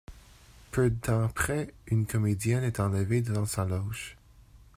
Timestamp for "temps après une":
0.99-2.07